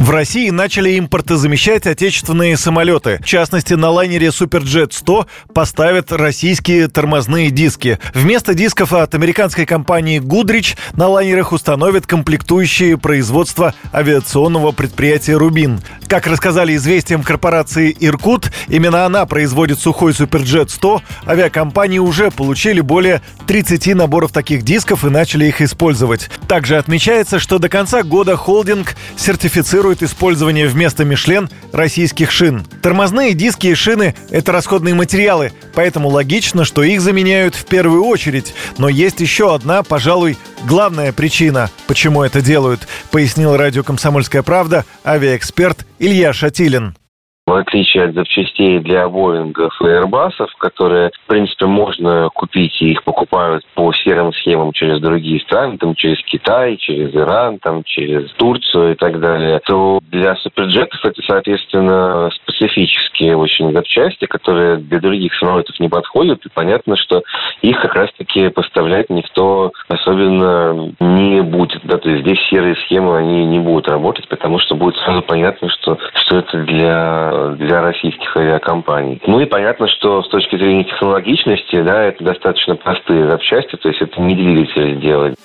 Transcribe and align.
В 0.00 0.08
России 0.08 0.48
начали 0.48 0.98
импортозамещать 0.98 1.86
отечественные 1.86 2.56
самолеты. 2.56 3.18
В 3.22 3.26
частности, 3.26 3.74
на 3.74 3.90
лайнере 3.90 4.28
Superjet 4.28 4.92
100 4.92 5.26
поставят 5.52 6.10
российские 6.10 6.88
тормозные 6.88 7.50
диски. 7.50 7.98
Вместо 8.14 8.54
дисков 8.54 8.94
от 8.94 9.14
американской 9.14 9.66
компании 9.66 10.18
Goodrich 10.18 10.78
на 10.94 11.06
лайнерах 11.08 11.52
установят 11.52 12.06
комплектующие 12.06 12.96
производства 12.96 13.74
авиационного 13.92 14.72
предприятия 14.72 15.36
«Рубин». 15.36 15.82
Как 16.08 16.26
рассказали 16.26 16.74
известиям 16.76 17.22
корпорации 17.22 17.94
«Иркут», 18.00 18.50
именно 18.68 19.04
она 19.04 19.26
производит 19.26 19.78
сухой 19.78 20.12
Superjet 20.12 20.70
100. 20.70 21.02
Авиакомпании 21.26 21.98
уже 21.98 22.30
получили 22.30 22.80
более 22.80 23.20
30 23.46 23.94
наборов 23.94 24.32
таких 24.32 24.62
дисков 24.62 25.04
и 25.04 25.10
начали 25.10 25.44
их 25.44 25.60
использовать. 25.60 26.30
Также 26.48 26.78
отмечается, 26.78 27.38
что 27.38 27.58
до 27.58 27.68
конца 27.68 28.02
года 28.02 28.34
холдинг 28.36 28.96
сертифицирует 29.16 29.89
рекомендует 29.90 30.02
использование 30.02 30.66
вместо 30.68 31.04
Мишлен 31.04 31.48
российских 31.72 32.30
шин. 32.30 32.64
Тормозные 32.82 33.34
диски 33.34 33.68
и 33.68 33.74
шины– 33.74 34.14
это 34.30 34.52
расходные 34.52 34.94
материалы, 34.94 35.52
поэтому 35.74 36.08
логично, 36.08 36.64
что 36.64 36.82
их 36.82 37.00
заменяют 37.00 37.54
в 37.54 37.64
первую 37.64 38.04
очередь. 38.04 38.54
Но 38.78 38.88
есть 38.88 39.20
еще 39.20 39.54
одна, 39.54 39.82
пожалуй, 39.82 40.36
главная 40.64 41.12
причина, 41.12 41.70
почему 41.86 42.22
это 42.22 42.40
делают, 42.40 42.86
пояснил 43.10 43.56
радио 43.56 43.82
«Комсомольская 43.82 44.42
правда» 44.42 44.84
авиаэксперт 45.04 45.86
Илья 45.98 46.32
Шатилин. 46.32 46.94
В 47.50 47.54
отличие 47.54 48.04
от 48.04 48.14
запчастей 48.14 48.78
для 48.78 49.08
Боингов 49.08 49.74
и 49.82 49.84
Airbusов, 49.84 50.50
которые, 50.56 51.10
в 51.24 51.26
принципе, 51.26 51.66
можно 51.66 52.28
купить, 52.32 52.80
и 52.80 52.92
их 52.92 53.02
покупают 53.02 53.64
по 53.74 53.92
серым 53.92 54.32
схемам 54.32 54.72
через 54.72 55.00
другие 55.00 55.40
страны, 55.40 55.76
там, 55.76 55.96
через 55.96 56.22
Китай, 56.22 56.76
через 56.76 57.12
Иран, 57.12 57.58
там, 57.58 57.82
через 57.82 58.30
Турцию 58.34 58.92
и 58.92 58.94
так 58.94 59.18
далее, 59.18 59.60
то 59.66 59.98
для 60.12 60.36
суперджетов 60.36 61.04
это, 61.04 61.20
соответственно, 61.26 62.30
специфические 62.30 63.36
очень 63.36 63.72
запчасти, 63.72 64.26
которые 64.26 64.76
для 64.76 65.00
других 65.00 65.34
самолетов 65.34 65.80
не 65.80 65.88
подходят, 65.88 66.46
и 66.46 66.50
понятно, 66.54 66.94
что 66.94 67.24
их 67.62 67.80
как 67.80 67.96
раз-таки 67.96 68.48
поставлять 68.50 69.10
никто 69.10 69.72
особенно 70.10 70.92
не 71.00 71.42
будет. 71.42 71.80
Да? 71.84 71.98
То 71.98 72.10
есть 72.10 72.22
здесь 72.22 72.38
серые 72.48 72.76
схемы, 72.76 73.16
они 73.18 73.46
не 73.46 73.58
будут 73.58 73.88
работать, 73.88 74.28
потому 74.28 74.58
что 74.58 74.74
будет 74.74 74.96
сразу 74.96 75.22
понятно, 75.22 75.68
что, 75.68 75.98
что 76.14 76.38
это 76.38 76.58
для 76.64 77.50
для 77.56 77.82
российских 77.82 78.36
авиакомпаний. 78.36 79.20
Ну 79.26 79.40
и 79.40 79.46
понятно, 79.46 79.88
что 79.88 80.22
с 80.22 80.28
точки 80.28 80.56
зрения 80.56 80.84
технологичности, 80.84 81.82
да, 81.82 82.04
это 82.04 82.24
достаточно 82.24 82.76
простые 82.76 83.28
запчасти, 83.28 83.76
то 83.76 83.88
есть 83.88 84.00
это 84.00 84.20
не 84.20 84.34
двигатель 84.34 84.96
сделать. 84.98 85.36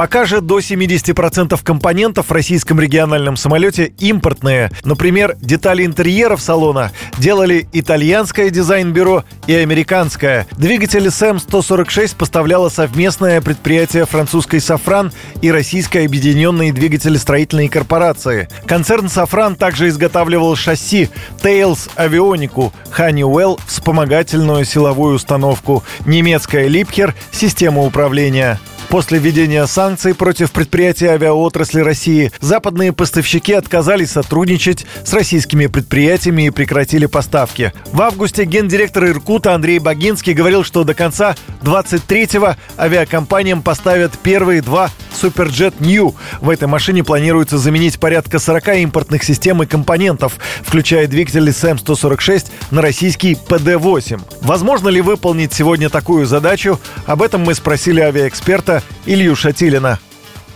Пока 0.00 0.24
же 0.24 0.40
до 0.40 0.60
70% 0.60 1.60
компонентов 1.62 2.28
в 2.28 2.32
российском 2.32 2.80
региональном 2.80 3.36
самолете 3.36 3.92
импортные. 3.98 4.70
Например, 4.82 5.36
детали 5.42 5.84
интерьеров 5.84 6.40
салона 6.40 6.90
делали 7.18 7.68
итальянское 7.74 8.48
дизайн-бюро 8.48 9.24
и 9.46 9.52
американское. 9.52 10.46
Двигатели 10.52 11.10
СЭМ-146 11.10 12.16
поставляло 12.16 12.70
совместное 12.70 13.42
предприятие 13.42 14.06
французской 14.06 14.62
«Сафран» 14.62 15.12
и 15.42 15.52
российской 15.52 16.06
объединенной 16.06 16.72
двигателестроительной 16.72 17.68
корпорации. 17.68 18.48
Концерн 18.64 19.10
«Сафран» 19.10 19.54
также 19.54 19.88
изготавливал 19.88 20.56
шасси 20.56 21.10
Tails 21.42 21.90
авионику, 21.96 22.72
Honeywell– 22.96 23.60
вспомогательную 23.66 24.64
силовую 24.64 25.16
установку, 25.16 25.84
немецкая 26.06 26.68
«Липхер»– 26.68 27.14
систему 27.32 27.84
управления. 27.84 28.58
После 28.90 29.20
введения 29.20 29.64
санкций 29.68 30.16
против 30.16 30.50
предприятий 30.50 31.06
авиаотрасли 31.06 31.80
России 31.80 32.32
западные 32.40 32.92
поставщики 32.92 33.52
отказались 33.52 34.10
сотрудничать 34.10 34.84
с 35.04 35.12
российскими 35.12 35.68
предприятиями 35.68 36.46
и 36.46 36.50
прекратили 36.50 37.06
поставки. 37.06 37.72
В 37.92 38.02
августе 38.02 38.44
гендиректор 38.44 39.06
Иркута 39.06 39.54
Андрей 39.54 39.78
Богинский 39.78 40.32
говорил, 40.32 40.64
что 40.64 40.82
до 40.82 40.94
конца 40.94 41.36
23-го 41.62 42.56
авиакомпаниям 42.76 43.62
поставят 43.62 44.18
первые 44.18 44.60
два 44.60 44.90
Superjet 45.20 45.74
New. 45.78 46.14
В 46.40 46.50
этой 46.50 46.66
машине 46.66 47.04
планируется 47.04 47.58
заменить 47.58 48.00
порядка 48.00 48.40
40 48.40 48.68
импортных 48.78 49.22
систем 49.22 49.62
и 49.62 49.66
компонентов, 49.66 50.38
включая 50.62 51.06
двигатели 51.06 51.52
СМ-146 51.52 52.46
на 52.70 52.82
российский 52.82 53.34
PD-8. 53.34 54.20
Возможно 54.40 54.88
ли 54.88 55.00
выполнить 55.00 55.52
сегодня 55.52 55.90
такую 55.90 56.26
задачу? 56.26 56.80
Об 57.06 57.22
этом 57.22 57.42
мы 57.42 57.54
спросили 57.54 58.00
авиаэксперта 58.00 58.79
Илью 59.06 59.36
Шатилина. 59.36 59.98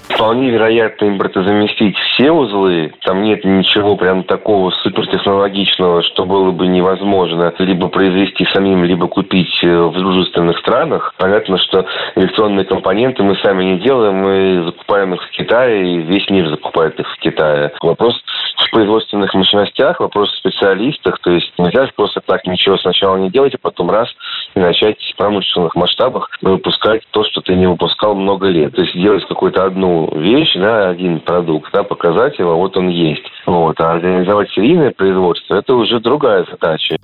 Вполне 0.08 0.50
вероятно 0.50 1.06
импортозаместить 1.08 1.96
все 1.96 2.30
узлы. 2.30 2.92
Там 3.04 3.22
нет 3.22 3.44
ничего 3.44 3.96
прям 3.96 4.22
такого 4.22 4.70
супертехнологичного, 4.70 6.02
что 6.02 6.24
было 6.24 6.50
бы 6.50 6.66
невозможно 6.66 7.52
либо 7.58 7.88
произвести 7.88 8.46
самим, 8.52 8.84
либо 8.84 9.08
купить 9.08 9.58
э, 9.62 9.66
в 9.66 9.92
дружественных 9.92 10.58
странах. 10.58 11.14
Понятно, 11.18 11.58
что 11.58 11.86
электронные 12.16 12.64
компоненты 12.64 13.22
мы 13.22 13.34
сами 13.36 13.64
не 13.64 13.80
делаем, 13.80 14.16
мы 14.16 14.64
закупаем 14.66 15.14
их 15.14 15.22
в 15.22 15.30
Китае, 15.30 15.94
и 15.94 15.98
весь 16.02 16.28
мир 16.30 16.48
закупает 16.48 17.00
их 17.00 17.10
в 17.10 17.18
Китае. 17.18 17.72
Вопрос 17.80 18.14
в 18.58 18.70
производственных 18.70 19.34
мощностях, 19.34 20.00
вопрос 20.00 20.30
в 20.32 20.38
специалистах. 20.38 21.18
То 21.20 21.32
есть 21.32 21.52
нельзя 21.58 21.88
просто 21.96 22.20
так 22.20 22.46
ничего 22.46 22.76
сначала 22.76 23.16
не 23.16 23.30
делать, 23.30 23.54
а 23.54 23.58
потом 23.58 23.90
раз 23.90 24.08
и 24.54 24.60
начать 24.60 25.00
в 25.00 25.16
промышленных 25.16 25.74
масштабах 25.74 26.30
выпускать 26.42 27.02
то, 27.10 27.24
что 27.24 27.40
ты 27.40 27.54
не 27.54 27.66
выпускал 27.66 28.14
много 28.14 28.48
лет. 28.48 28.74
То 28.74 28.82
есть 28.82 28.94
делать 28.94 29.26
какую-то 29.26 29.64
одну 29.64 30.10
вещь, 30.16 30.54
да, 30.54 30.88
один 30.90 31.20
продукт, 31.20 31.70
да, 31.72 31.82
показать 31.82 32.38
его, 32.38 32.56
вот 32.56 32.76
он 32.76 32.88
есть. 32.88 33.24
Вот. 33.46 33.78
А 33.80 33.92
организовать 33.92 34.50
серийное 34.50 34.90
производство– 34.90 35.54
это 35.58 35.74
уже 35.74 36.00
другая 36.00 36.44
задача. 36.50 36.96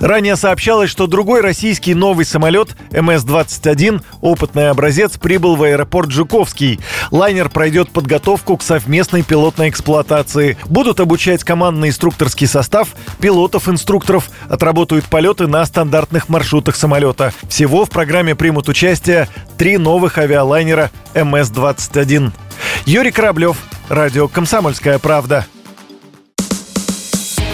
Ранее 0.00 0.34
сообщалось, 0.34 0.90
что 0.90 1.06
другой 1.06 1.42
российский 1.42 1.94
новый 1.94 2.24
самолет 2.24 2.70
МС-21, 2.90 4.02
опытный 4.20 4.70
образец, 4.70 5.16
прибыл 5.16 5.54
в 5.54 5.62
аэропорт 5.62 6.10
Жуковский. 6.10 6.80
Лайнер 7.12 7.48
пройдет 7.48 7.90
подготовку 7.90 8.56
к 8.56 8.62
совместной 8.62 9.22
пилотной 9.22 9.68
эксплуатации. 9.68 10.56
Будут 10.68 10.98
обучать 10.98 11.44
командно-инструкторский 11.44 12.48
состав, 12.48 12.96
пилотов-инструкторов, 13.20 14.30
отработают 14.48 15.04
полеты 15.04 15.46
на 15.46 15.64
стандартных 15.64 16.28
маршрутах 16.28 16.74
самолета. 16.74 17.32
Всего 17.48 17.84
в 17.84 17.90
программе 17.90 18.34
примут 18.34 18.68
участие 18.68 19.28
три 19.56 19.78
новых 19.78 20.18
авиалайнера 20.18 20.90
МС-21. 21.14 22.32
Юрий 22.86 23.12
Кораблев, 23.12 23.56
Радио 23.88 24.26
«Комсомольская 24.26 24.98
правда». 24.98 25.46